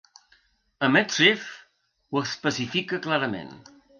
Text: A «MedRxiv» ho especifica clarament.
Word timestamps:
A 0.87 0.89
«MedRxiv» 0.93 1.43
ho 2.11 2.23
especifica 2.29 3.03
clarament. 3.07 3.55